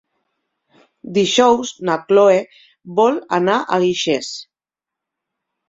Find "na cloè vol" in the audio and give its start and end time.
1.91-3.21